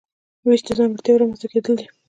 [0.45, 1.85] وېش د ځانګړتیاوو رامنځته کیدل دي.